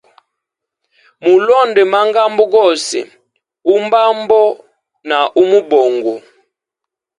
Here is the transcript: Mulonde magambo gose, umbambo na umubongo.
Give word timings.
Mulonde 1.27 1.81
magambo 1.93 2.43
gose, 2.55 2.97
umbambo 3.73 4.41
na 5.09 5.19
umubongo. 5.41 6.13